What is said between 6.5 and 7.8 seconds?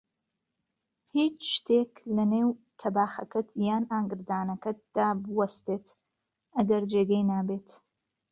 ئەگەر جێگەی نابێت